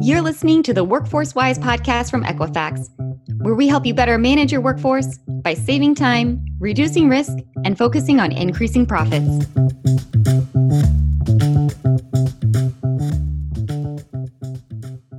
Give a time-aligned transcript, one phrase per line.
[0.00, 2.88] You're listening to the Workforce Wise podcast from Equifax,
[3.42, 8.20] where we help you better manage your workforce by saving time, reducing risk, and focusing
[8.20, 9.26] on increasing profits.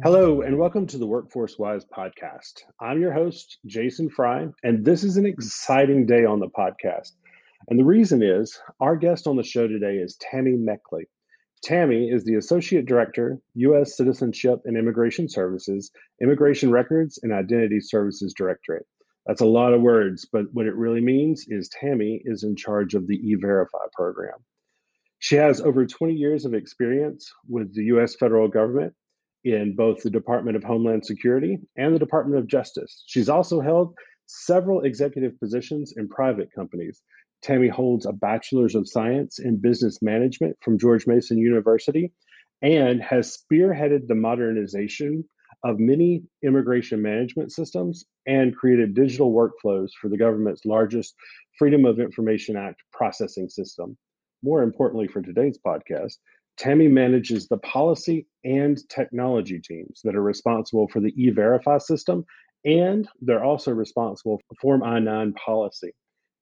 [0.01, 2.61] Hello, and welcome to the Workforce Wise podcast.
[2.79, 7.11] I'm your host, Jason Fry, and this is an exciting day on the podcast.
[7.67, 11.03] And the reason is our guest on the show today is Tammy Meckley.
[11.61, 13.97] Tammy is the Associate Director, U.S.
[13.97, 15.91] Citizenship and Immigration Services,
[16.21, 18.85] Immigration Records and Identity Services Directorate.
[19.25, 22.95] That's a lot of words, but what it really means is Tammy is in charge
[22.95, 24.37] of the E-Verify program.
[25.19, 28.15] She has over 20 years of experience with the U.S.
[28.15, 28.93] federal government
[29.43, 33.03] in both the Department of Homeland Security and the Department of Justice.
[33.05, 33.93] She's also held
[34.25, 37.01] several executive positions in private companies,
[37.41, 42.11] Tammy holds a Bachelor's of Science in Business Management from George Mason University
[42.61, 45.23] and has spearheaded the modernization
[45.63, 51.15] of many immigration management systems and created digital workflows for the government's largest
[51.57, 53.97] Freedom of Information Act processing system.
[54.43, 56.13] More importantly, for today's podcast,
[56.57, 62.25] Tammy manages the policy and technology teams that are responsible for the e Verify system,
[62.65, 65.91] and they're also responsible for Form I 9 policy.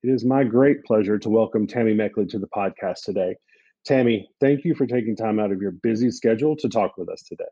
[0.03, 3.35] It is my great pleasure to welcome Tammy Meckley to the podcast today.
[3.83, 7.23] Tammy, thank you for taking time out of your busy schedule to talk with us
[7.23, 7.45] today.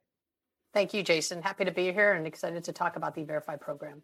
[0.72, 1.42] Thank you, Jason.
[1.42, 4.04] Happy to be here and excited to talk about the Verify program.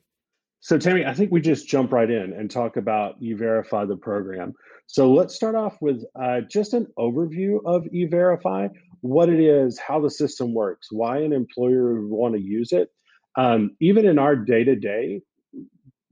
[0.60, 4.54] So, Tammy, I think we just jump right in and talk about E-Verify, the program.
[4.88, 8.70] So, let's start off with uh, just an overview of E-Verify,
[9.02, 12.90] what it is, how the system works, why an employer would want to use it.
[13.38, 15.22] Um, even in our day to day,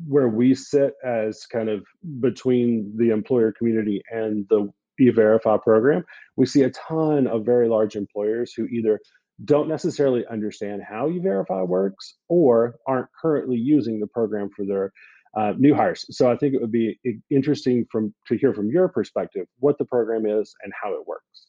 [0.08, 1.86] where we sit as kind of
[2.20, 6.04] between the employer community and the e-verify program
[6.36, 9.00] we see a ton of very large employers who either
[9.46, 14.92] don't necessarily understand how e-verify works or aren't currently using the program for their
[15.38, 16.06] uh, new hires.
[16.10, 19.86] So i think it would be interesting from to hear from your perspective what the
[19.86, 21.48] program is and how it works.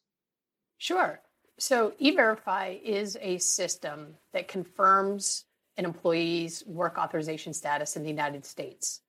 [0.79, 1.21] Sure.
[1.59, 5.45] So e-verify is a system that confirms
[5.81, 9.01] an employee's work authorization status in the United States.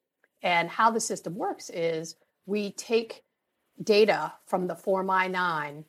[0.42, 2.16] And how the system works is
[2.46, 3.24] we take
[3.84, 5.84] data from the Form I 9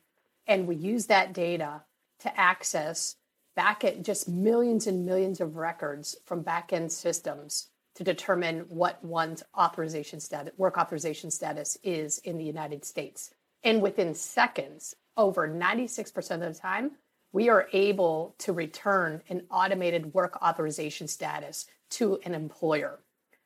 [0.45, 1.83] and we use that data
[2.19, 3.15] to access
[3.55, 9.01] back at just millions and millions of records from back end systems to determine what
[9.05, 13.29] one's authorization status, work authorization status is in the United States.
[13.63, 16.91] And within seconds, over 96% of the time,
[17.33, 22.99] we are able to return an automated work authorization status to an employer.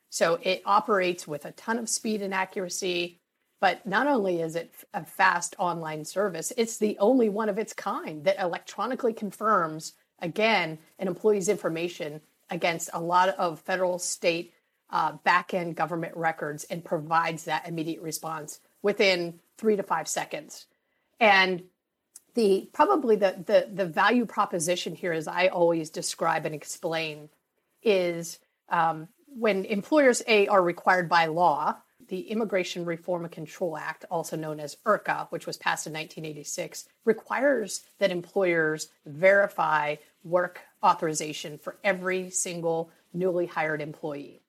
[0.09, 3.19] So it operates with a ton of speed and accuracy.
[3.59, 7.73] But not only is it a fast online service, it's the only one of its
[7.73, 12.21] kind that electronically confirms, again, an employee's information
[12.51, 14.53] against a lot of federal, state,
[14.91, 20.67] uh, back end government records and provides that immediate response within three to five seconds.
[21.19, 21.63] And
[22.37, 27.29] the probably the, the the value proposition here, as I always describe and explain,
[27.81, 28.37] is
[28.69, 31.75] um, when employers a are required by law.
[32.09, 36.87] The Immigration Reform and Control Act, also known as IRCA, which was passed in 1986,
[37.03, 44.41] requires that employers verify work authorization for every single newly hired employee.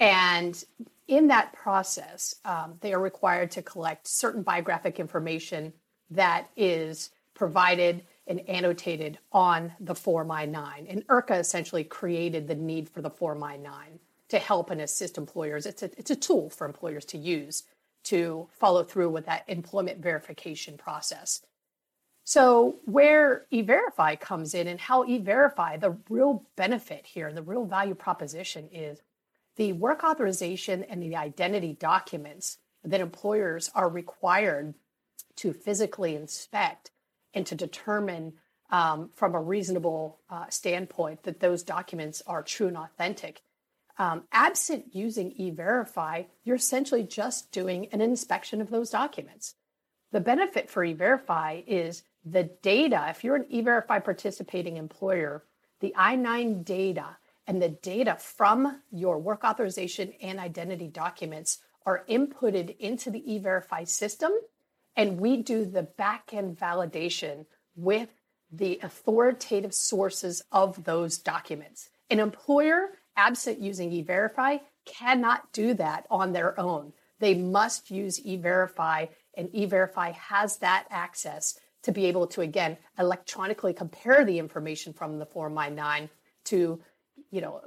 [0.00, 0.64] And
[1.08, 5.74] in that process, um, they are required to collect certain biographic information
[6.10, 10.86] that is provided and annotated on the Form I-9.
[10.88, 13.70] And IRCA essentially created the need for the Form I-9
[14.28, 15.64] to help and assist employers.
[15.66, 17.64] It's a, it's a tool for employers to use
[18.04, 21.42] to follow through with that employment verification process.
[22.24, 27.94] So, where E-Verify comes in and how E-Verify, the real benefit here, the real value
[27.94, 29.00] proposition is
[29.56, 34.74] the work authorization and the identity documents that employers are required
[35.38, 36.90] to physically inspect
[37.34, 38.34] and to determine
[38.70, 43.42] um, from a reasonable uh, standpoint that those documents are true and authentic.
[43.98, 49.54] Um, absent using e-verify, you're essentially just doing an inspection of those documents.
[50.12, 53.06] The benefit for e-verify is the data.
[53.10, 55.44] If you're an e-verify participating employer,
[55.80, 57.16] the I-9 data
[57.46, 63.84] and the data from your work authorization and identity documents are inputted into the e-verify
[63.84, 64.32] system
[64.98, 67.46] and we do the back end validation
[67.76, 68.10] with
[68.50, 71.88] the authoritative sources of those documents.
[72.10, 76.92] An employer, absent using eVerify, cannot do that on their own.
[77.20, 83.72] They must use eVerify, and eVerify has that access to be able to again electronically
[83.72, 86.08] compare the information from the form i9
[86.44, 86.80] to
[87.30, 87.60] you know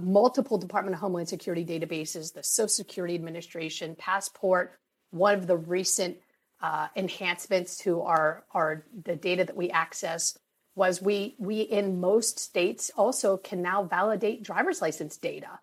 [0.00, 4.72] multiple department of homeland security databases the social security administration passport
[5.10, 6.16] one of the recent
[6.62, 10.38] uh, enhancements to our our the data that we access
[10.74, 15.58] was we we in most states also can now validate driver's license data.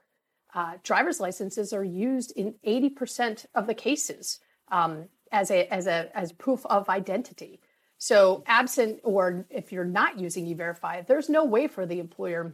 [0.54, 4.40] Uh, driver's licenses are used in 80% of the cases
[4.72, 7.60] um, as a as a as proof of identity.
[7.98, 12.54] So, absent or if you're not using E-Verify, there's no way for the employer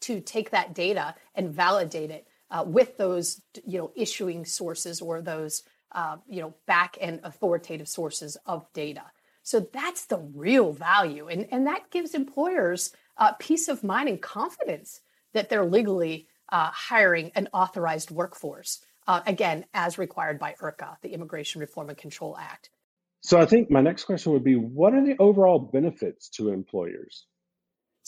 [0.00, 5.20] to take that data and validate it uh, with those, you know, issuing sources or
[5.20, 5.62] those,
[5.92, 9.04] uh, you know, back and authoritative sources of data.
[9.42, 14.20] So that's the real value, and and that gives employers uh, peace of mind and
[14.20, 15.00] confidence
[15.32, 18.80] that they're legally uh, hiring an authorized workforce.
[19.06, 22.68] Uh, again, as required by IRCA, the Immigration Reform and Control Act.
[23.20, 27.24] So I think my next question would be what are the overall benefits to employers?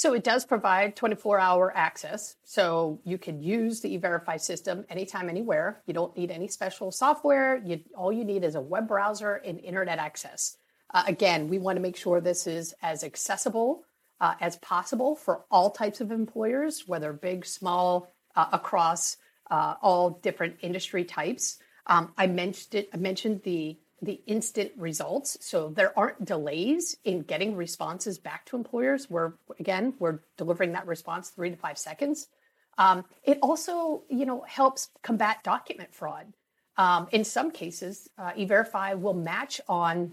[0.00, 2.36] So it does provide 24 hour access.
[2.42, 5.82] So you can use the E-Verify system anytime, anywhere.
[5.84, 7.56] You don't need any special software.
[7.58, 10.56] You, all you need is a web browser and internet access.
[10.94, 13.84] Uh, again, we want to make sure this is as accessible
[14.22, 19.18] uh, as possible for all types of employers, whether big, small, uh, across
[19.50, 21.58] uh, all different industry types.
[21.86, 22.88] Um, I mentioned it.
[22.94, 25.36] I mentioned the the instant results.
[25.40, 29.10] So there aren't delays in getting responses back to employers.
[29.10, 32.28] We're again, we're delivering that response three to five seconds.
[32.78, 36.32] Um, it also, you know, helps combat document fraud.
[36.76, 40.12] Um, in some cases, uh, E-Verify will match on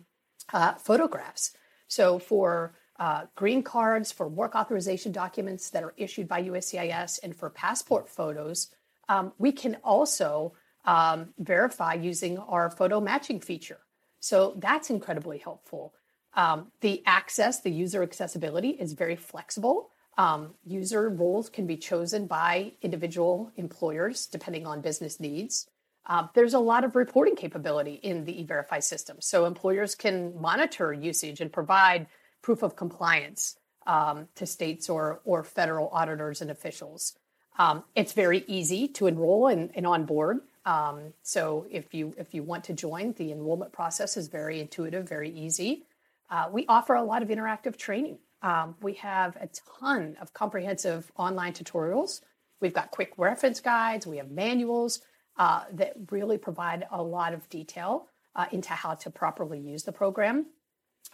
[0.51, 1.53] uh, photographs.
[1.87, 7.33] So for uh, green cards, for work authorization documents that are issued by USCIS, and
[7.33, 8.69] for passport photos,
[9.07, 10.53] um, we can also
[10.87, 13.79] um, verify using our photo matching feature.
[14.19, 15.93] So that's incredibly helpful.
[16.33, 19.89] Um, the access, the user accessibility is very flexible.
[20.17, 25.67] Um, user roles can be chosen by individual employers depending on business needs.
[26.07, 29.17] Uh, there's a lot of reporting capability in the E-Verify system.
[29.19, 32.07] So employers can monitor usage and provide
[32.41, 37.17] proof of compliance um, to states or, or federal auditors and officials.
[37.59, 40.39] Um, it's very easy to enroll and, and onboard.
[40.67, 45.07] Um, so if you if you want to join, the enrollment process is very intuitive,
[45.07, 45.85] very easy.
[46.29, 48.17] Uh, we offer a lot of interactive training.
[48.41, 49.47] Um, we have a
[49.79, 52.19] ton of comprehensive online tutorials.
[52.59, 54.05] We've got quick reference guides.
[54.05, 54.99] We have manuals
[55.37, 59.93] uh, that really provide a lot of detail uh, into how to properly use the
[59.93, 60.47] program.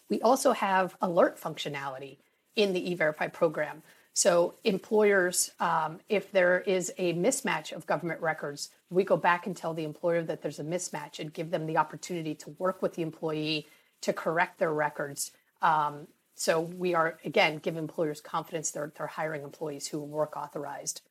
[0.09, 2.17] We also have alert functionality
[2.55, 3.83] in the E-Verify program.
[4.15, 9.57] So, employers, um, if there is a mismatch of government records, we go back and
[9.57, 12.93] tell the employer that there's a mismatch and give them the opportunity to work with
[12.93, 13.67] the employee
[14.01, 15.31] to correct their records.
[15.63, 20.37] Um, so, we are, again, give employers confidence they're, they're hiring employees who are work
[20.37, 21.01] authorized.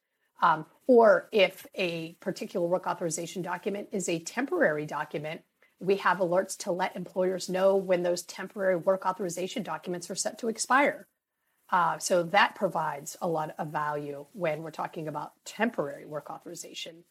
[0.40, 5.42] Um, or if a particular work authorization document is a temporary document,
[5.80, 10.38] we have alerts to let employers know when those temporary work authorization documents are set
[10.38, 11.08] to expire.
[11.72, 17.02] Uh, so that provides a lot of value when we're talking about temporary work authorization.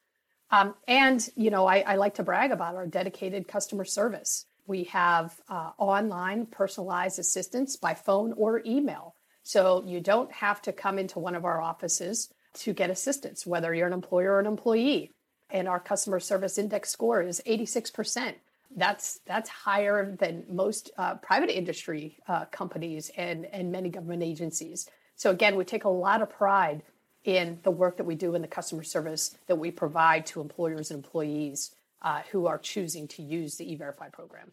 [0.52, 4.46] Um, and, you know, I, I, like to brag about our dedicated customer service.
[4.68, 9.16] We have uh, online personalized assistance by phone or email.
[9.44, 13.74] So you don't have to come into one of our offices to get assistance, whether
[13.74, 15.12] you're an employer or an employee.
[15.50, 18.36] And our customer service index score is 86%
[18.76, 24.90] that's that's higher than most uh, private industry uh, companies and and many government agencies.
[25.16, 26.84] So again, we take a lot of pride
[27.24, 30.90] in the work that we do in the customer service that we provide to employers
[30.90, 34.52] and employees uh, who are choosing to use the E-Verify program.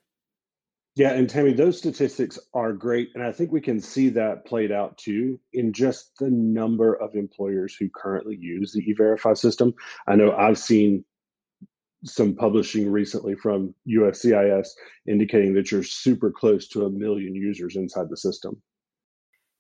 [0.95, 4.73] Yeah, and Tammy, those statistics are great, and I think we can see that played
[4.73, 9.75] out too in just the number of employers who currently use the E-Verify system.
[10.09, 11.05] I know I've seen
[12.05, 14.69] some publishing recently from USCIS
[15.07, 18.61] indicating that you're super close to a million users inside the system.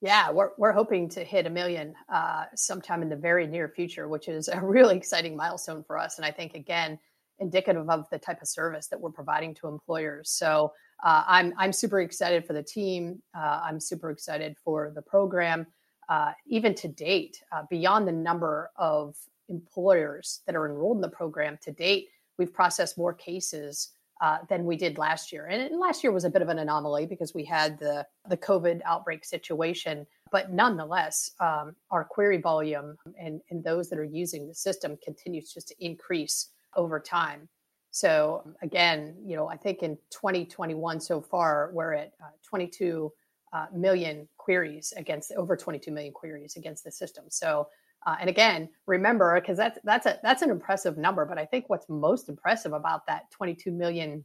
[0.00, 4.06] Yeah, we're, we're hoping to hit a million uh, sometime in the very near future,
[4.06, 6.18] which is a really exciting milestone for us.
[6.18, 6.98] And I think, again,
[7.40, 10.30] indicative of the type of service that we're providing to employers.
[10.30, 10.72] So
[11.04, 13.20] uh, I'm, I'm super excited for the team.
[13.36, 15.66] Uh, I'm super excited for the program.
[16.08, 19.16] Uh, even to date, uh, beyond the number of
[19.48, 23.90] employers that are enrolled in the program to date, we've processed more cases
[24.20, 25.46] uh, than we did last year.
[25.46, 28.36] And, and, last year was a bit of an anomaly because we had the, the
[28.36, 30.06] COVID outbreak situation.
[30.32, 35.52] But nonetheless, um, our query volume and, and those that are using the system continues
[35.52, 37.48] just to increase over time.
[37.90, 43.12] So again, you know, I think in 2021 so far, we're at uh, 22
[43.52, 47.24] uh, million queries against over 22 million queries against the system.
[47.28, 47.68] So,
[48.06, 51.24] uh, and again, remember because that's that's a that's an impressive number.
[51.24, 54.24] But I think what's most impressive about that 22 million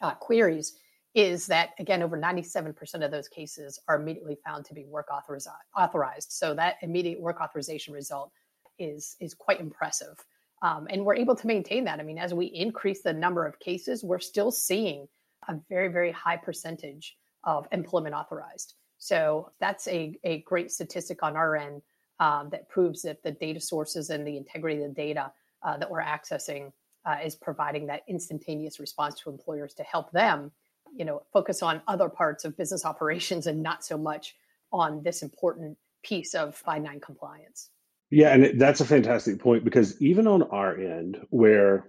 [0.00, 0.74] uh, queries
[1.14, 5.48] is that again, over 97% of those cases are immediately found to be work authorized.
[5.76, 6.32] Authorized.
[6.32, 8.32] So that immediate work authorization result
[8.78, 10.16] is is quite impressive.
[10.62, 11.98] Um, and we're able to maintain that.
[11.98, 15.08] I mean, as we increase the number of cases, we're still seeing
[15.48, 18.74] a very, very high percentage of employment authorized.
[18.98, 21.82] So that's a, a great statistic on our end
[22.22, 25.32] um, that proves that the data sources and the integrity of the data
[25.64, 26.72] uh, that we're accessing
[27.04, 30.52] uh, is providing that instantaneous response to employers to help them,
[30.94, 34.36] you know, focus on other parts of business operations and not so much
[34.72, 37.70] on this important piece of I-9 compliance.
[38.10, 41.86] Yeah, and that's a fantastic point because even on our end, where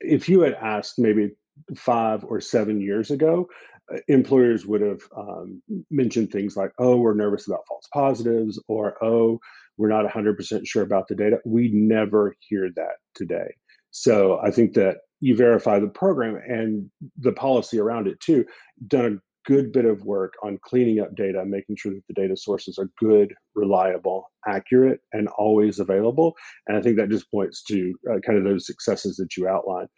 [0.00, 1.32] if you had asked maybe
[1.74, 3.48] five or seven years ago,
[3.92, 5.60] uh, employers would have um,
[5.90, 9.40] mentioned things like, oh, we're nervous about false positives, or oh,
[9.78, 11.38] we're not 100% sure about the data.
[11.44, 13.54] We never hear that today.
[13.90, 18.44] So I think that E-Verify the program and the policy around it too
[18.88, 22.36] done a good bit of work on cleaning up data, making sure that the data
[22.36, 26.34] sources are good, reliable, accurate, and always available.
[26.66, 29.88] And I think that just points to uh, kind of those successes that you outlined.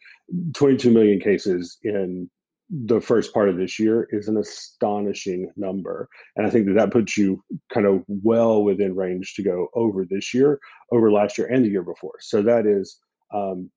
[0.55, 2.29] 22 million cases in
[2.71, 6.09] the first part of this year is an astonishing number.
[6.37, 7.43] And I think that that puts you
[7.73, 10.59] kind of well within range to go over this year,
[10.91, 12.15] over last year, and the year before.
[12.21, 12.99] So that is
[13.35, 13.71] um,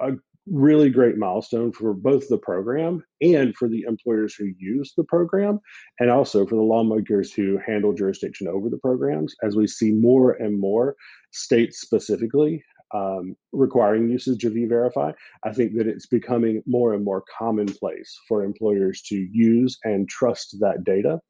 [0.00, 0.12] a
[0.46, 5.60] really great milestone for both the program and for the employers who use the program,
[5.98, 9.34] and also for the lawmakers who handle jurisdiction over the programs.
[9.42, 10.96] As we see more and more
[11.30, 15.12] states specifically um, requiring usage of e-verify,
[15.44, 20.56] I think that it's becoming more and more commonplace for employers to use and trust
[20.60, 21.20] that data.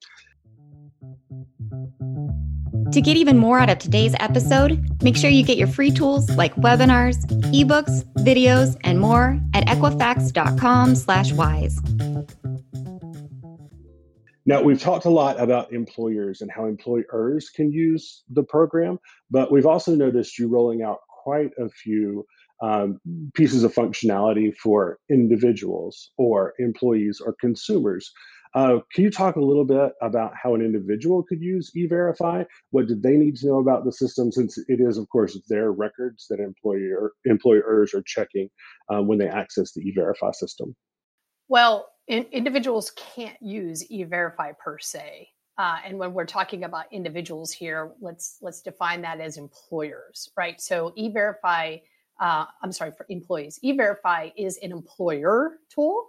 [2.93, 6.29] To get even more out of today's episode, make sure you get your free tools
[6.31, 11.81] like webinars, ebooks, videos, and more at equifax.com/wise.
[14.47, 18.99] Now, we've talked a lot about employers and how employers can use the program,
[19.31, 22.25] but we've also noticed you rolling out quite a few
[22.63, 23.01] um,
[23.35, 28.13] pieces of functionality for individuals or employees or consumers.
[28.53, 32.43] Uh, can you talk a little bit about how an individual could use E-Verify?
[32.71, 35.71] What did they need to know about the system, since it is, of course, their
[35.71, 38.49] records that employer employers are checking
[38.89, 40.75] um, when they access the E-Verify system?
[41.49, 45.29] Well, in, individuals can't use E-Verify per se.
[45.59, 50.61] Uh, and when we're talking about individuals here, let's let's define that as employers, right?
[50.61, 51.79] So E-Verify,
[52.21, 56.07] uh, I'm sorry, for employees, E-Verify is an employer tool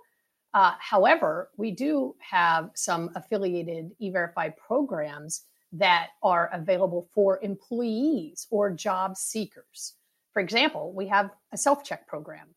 [0.53, 5.43] uh, however, we do have some affiliated e-verify programs
[5.73, 9.93] that are available for employees or job seekers.
[10.33, 12.47] For example, we have a self-check program.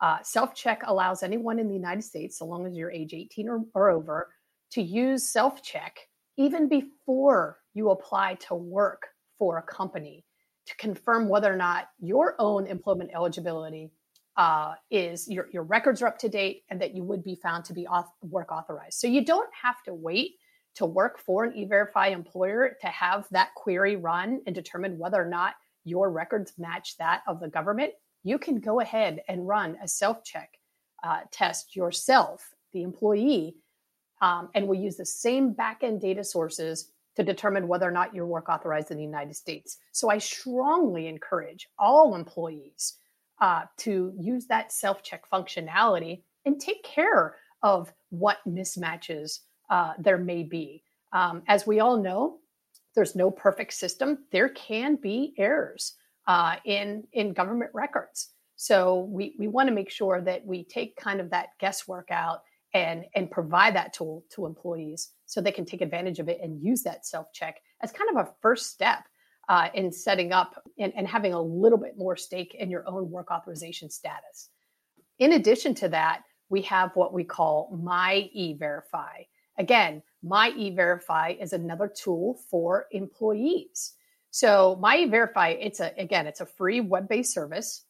[0.00, 3.64] Uh, self-check allows anyone in the United States, so long as you're age 18 or,
[3.74, 4.28] or over,
[4.72, 5.96] to use self-check
[6.36, 10.24] even before you apply to work for a company
[10.66, 13.90] to confirm whether or not your own employment eligibility
[14.36, 17.64] uh, is your, your records are up to date and that you would be found
[17.64, 18.98] to be auth- work authorized.
[18.98, 20.32] So you don't have to wait
[20.74, 25.28] to work for an e-verify employer to have that query run and determine whether or
[25.28, 27.92] not your records match that of the government.
[28.24, 30.50] You can go ahead and run a self-check
[31.02, 33.54] uh, test yourself, the employee,
[34.20, 38.26] um, and we'll use the same backend data sources to determine whether or not you're
[38.26, 39.78] work authorized in the United States.
[39.92, 42.98] So I strongly encourage all employees
[43.40, 50.18] uh, to use that self check functionality and take care of what mismatches uh, there
[50.18, 50.82] may be.
[51.12, 52.38] Um, as we all know,
[52.94, 54.24] there's no perfect system.
[54.30, 55.94] There can be errors
[56.26, 58.30] uh, in in government records.
[58.56, 62.42] So we we want to make sure that we take kind of that guesswork out
[62.76, 66.62] and and provide that tool to employees so they can take advantage of it and
[66.62, 69.04] use that self check as kind of a first step
[69.48, 73.10] uh, in setting up and, and having a little bit more stake in your own
[73.10, 74.50] work authorization status.
[75.18, 79.22] In addition to that, we have what we call My E-Verify.
[79.58, 83.94] Again, My E-Verify is another tool for employees.
[84.30, 87.85] So My E-Verify, it's a again, it's a free web-based service.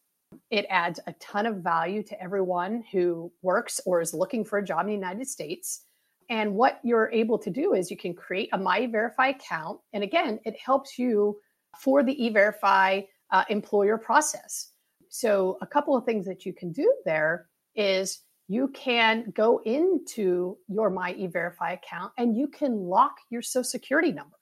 [0.51, 4.65] It adds a ton of value to everyone who works or is looking for a
[4.65, 5.85] job in the United States.
[6.29, 9.81] And what you're able to do is you can create a My Verify account.
[9.93, 11.39] And again, it helps you
[11.81, 14.73] for the e-verify uh, employer process.
[15.09, 20.57] So a couple of things that you can do there is you can go into
[20.69, 24.37] your My E-Verify account and you can lock your social security number.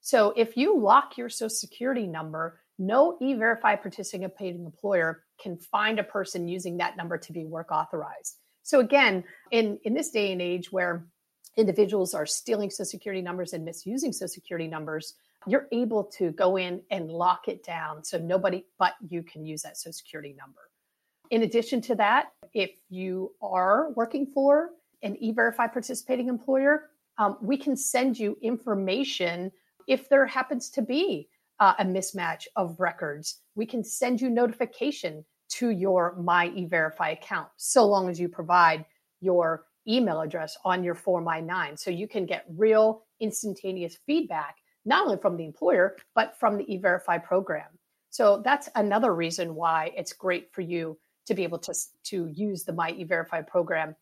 [0.00, 6.04] So if you lock your social security number, no E-Verify participating employer can find a
[6.04, 8.38] person using that number to be work authorized.
[8.62, 11.06] So again, in, in this day and age where
[11.56, 15.14] individuals are stealing social security numbers and misusing social security numbers,
[15.46, 19.62] you're able to go in and lock it down so nobody but you can use
[19.62, 20.60] that social security number.
[21.30, 24.70] In addition to that, if you are working for
[25.02, 29.52] an e-verify participating employer, um, we can send you information
[29.86, 31.28] if there happens to be
[31.60, 33.40] uh, a mismatch of records.
[33.54, 38.84] We can send you notification to your My E-Verify account, so long as you provide
[39.20, 41.78] your email address on your Form I-9.
[41.78, 46.72] So you can get real instantaneous feedback, not only from the employer, but from the
[46.72, 47.68] E-Verify program.
[48.10, 52.64] So that's another reason why it's great for you to be able to, to use
[52.64, 53.94] the My E-Verify program.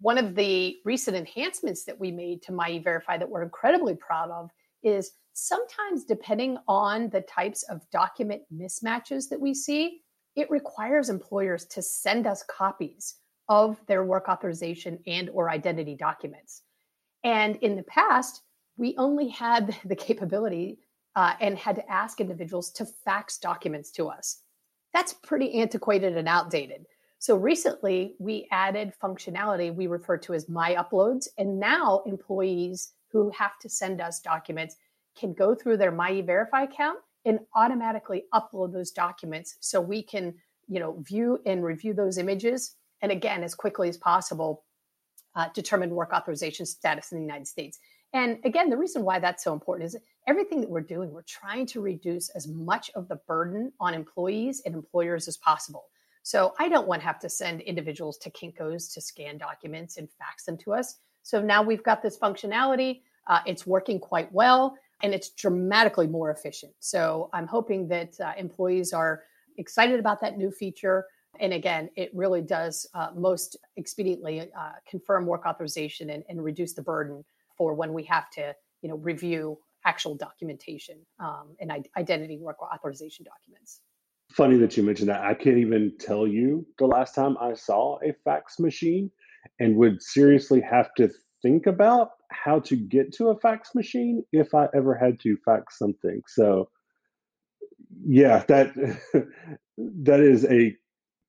[0.00, 4.30] One of the recent enhancements that we made to My E-Verify that we're incredibly proud
[4.30, 4.50] of
[4.82, 10.02] is sometimes depending on the types of document mismatches that we see,
[10.36, 13.16] it requires employers to send us copies
[13.48, 16.62] of their work authorization and or identity documents.
[17.24, 18.42] And in the past,
[18.76, 20.78] we only had the capability
[21.16, 24.42] uh, and had to ask individuals to fax documents to us.
[24.92, 26.86] That's pretty antiquated and outdated.
[27.18, 33.30] So recently, we added functionality we refer to as My Uploads, and now employees who
[33.30, 34.76] have to send us documents
[35.18, 40.34] can go through their My Verify account and automatically upload those documents so we can,
[40.68, 44.64] you know, view and review those images and again as quickly as possible
[45.34, 47.78] uh, determine work authorization status in the United States.
[48.12, 49.96] And again, the reason why that's so important is
[50.26, 54.62] everything that we're doing, we're trying to reduce as much of the burden on employees
[54.64, 55.84] and employers as possible.
[56.22, 60.08] So I don't want to have to send individuals to Kinko's to scan documents and
[60.18, 60.96] fax them to us.
[61.22, 63.02] So now we've got this functionality.
[63.26, 66.72] Uh, it's working quite well and it's dramatically more efficient.
[66.80, 69.22] So I'm hoping that uh, employees are
[69.56, 71.06] excited about that new feature.
[71.40, 76.72] And again, it really does uh, most expediently uh, confirm work authorization and, and, reduce
[76.72, 77.24] the burden
[77.56, 83.24] for when we have to, you know, review actual documentation um, and identity work authorization
[83.24, 83.80] documents.
[84.32, 85.22] Funny that you mentioned that.
[85.22, 89.10] I can't even tell you the last time I saw a fax machine
[89.60, 91.08] and would seriously have to
[91.42, 95.78] think about how to get to a fax machine if I ever had to fax
[95.78, 96.22] something.
[96.26, 96.68] So
[98.04, 98.74] yeah, that
[99.78, 100.76] that is a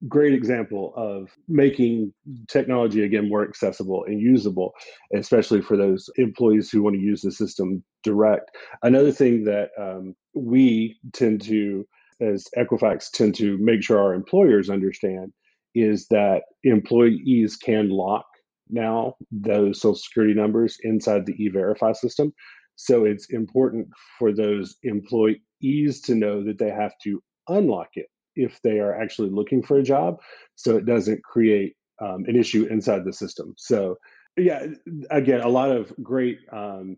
[0.07, 2.13] great example of making
[2.47, 4.73] technology again more accessible and usable,
[5.13, 8.51] especially for those employees who want to use the system direct.
[8.81, 11.85] Another thing that um, we tend to,
[12.21, 15.33] as Equifax, tend to make sure our employers understand
[15.75, 18.25] is that employees can lock
[18.69, 22.33] now those social security numbers inside the e-verify system.
[22.75, 28.59] So it's important for those employees to know that they have to unlock it if
[28.63, 30.17] they are actually looking for a job
[30.55, 33.53] so it doesn't create um, an issue inside the system.
[33.57, 33.97] So
[34.39, 34.67] yeah
[35.11, 36.97] again a lot of great um,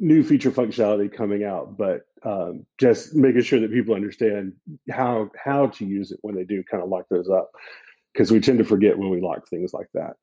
[0.00, 4.52] new feature functionality coming out but um, just making sure that people understand
[4.90, 7.50] how how to use it when they do kind of lock those up
[8.12, 10.16] because we tend to forget when we lock things like that.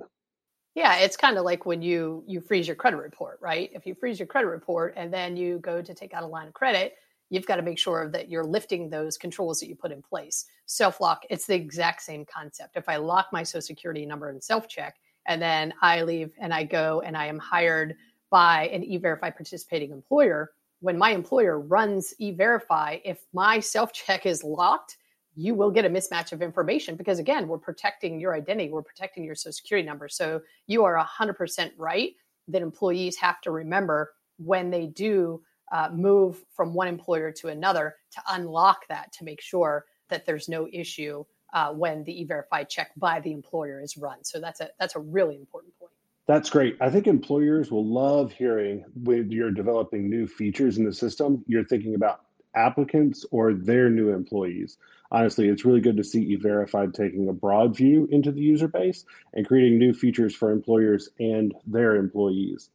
[0.76, 3.72] Yeah, it's kind of like when you you freeze your credit report, right?
[3.74, 6.48] If you freeze your credit report and then you go to take out a line
[6.48, 6.96] of credit,
[7.30, 10.46] you've got to make sure that you're lifting those controls that you put in place.
[10.66, 12.78] Self lock, it's the exact same concept.
[12.78, 16.54] If I lock my social security number and self check and then I leave and
[16.54, 17.96] I go and I am hired
[18.30, 24.44] by an e-verify participating employer, when my employer runs e-verify, if my self check is
[24.44, 24.98] locked,
[25.38, 29.24] you will get a mismatch of information because again we're protecting your identity we're protecting
[29.24, 32.14] your social security number so you are 100% right
[32.48, 37.96] that employees have to remember when they do uh, move from one employer to another
[38.12, 41.24] to unlock that to make sure that there's no issue
[41.54, 45.00] uh, when the e-verify check by the employer is run so that's a that's a
[45.00, 45.92] really important point
[46.28, 46.76] that's great.
[46.82, 51.64] I think employers will love hearing when you're developing new features in the system, you're
[51.64, 54.78] thinking about applicants or their new employees.
[55.12, 59.06] Honestly, it's really good to see eVerified taking a broad view into the user base
[59.34, 62.70] and creating new features for employers and their employees.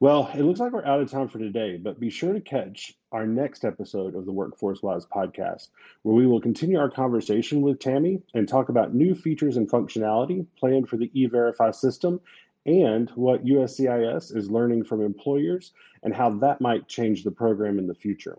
[0.00, 2.94] Well, it looks like we're out of time for today, but be sure to catch
[3.12, 5.68] our next episode of the Workforce Wise podcast,
[6.02, 10.46] where we will continue our conversation with Tammy and talk about new features and functionality
[10.58, 12.18] planned for the eVerify system
[12.64, 17.86] and what USCIS is learning from employers and how that might change the program in
[17.86, 18.38] the future.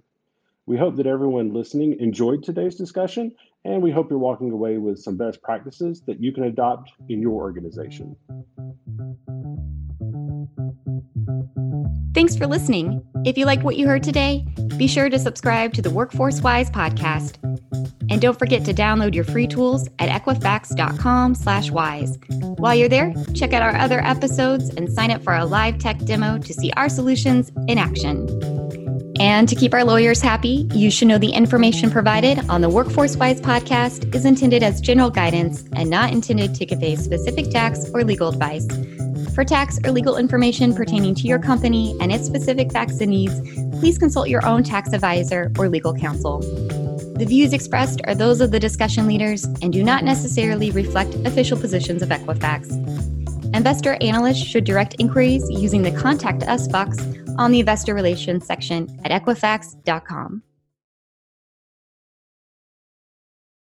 [0.72, 5.00] We hope that everyone listening enjoyed today's discussion, and we hope you're walking away with
[5.00, 8.16] some best practices that you can adopt in your organization.
[12.14, 13.06] Thanks for listening.
[13.26, 16.72] If you like what you heard today, be sure to subscribe to the Workforce Wise
[16.72, 17.36] podcast.
[18.10, 22.18] And don't forget to download your free tools at equifax.com slash wise.
[22.30, 25.98] While you're there, check out our other episodes and sign up for our live tech
[26.06, 28.28] demo to see our solutions in action.
[29.22, 33.16] And to keep our lawyers happy, you should know the information provided on the Workforce
[33.16, 38.04] Wise podcast is intended as general guidance and not intended to convey specific tax or
[38.04, 38.66] legal advice.
[39.36, 43.40] For tax or legal information pertaining to your company and its specific facts and needs,
[43.80, 46.40] please consult your own tax advisor or legal counsel.
[47.16, 51.60] The views expressed are those of the discussion leaders and do not necessarily reflect official
[51.60, 53.21] positions of Equifax.
[53.54, 56.98] Investor analysts should direct inquiries using the Contact Us box
[57.38, 60.44] on the Investor Relations section at Equifax.com.